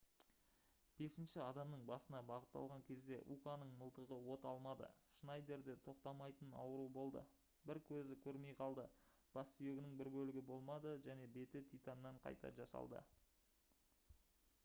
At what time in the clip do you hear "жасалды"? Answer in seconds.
12.63-13.05